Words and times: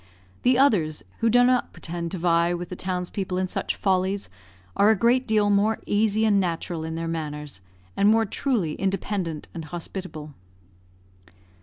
The 0.41 0.57
others, 0.57 1.03
who 1.19 1.29
do 1.29 1.43
not 1.43 1.73
pretend 1.73 2.09
to 2.09 2.17
vie 2.17 2.55
with 2.55 2.69
the 2.69 2.75
townspeople 2.75 3.37
in 3.37 3.47
such 3.47 3.75
follies, 3.75 4.31
are 4.75 4.89
a 4.89 4.95
great 4.97 5.27
deal 5.27 5.51
more 5.51 5.77
easy 5.85 6.25
and 6.25 6.39
natural 6.39 6.83
in 6.83 6.95
their 6.95 7.07
manners, 7.07 7.61
and 7.95 8.09
more 8.09 8.25
truly 8.25 8.73
independent 8.73 9.47
and 9.53 9.65
hospitable. 9.65 10.33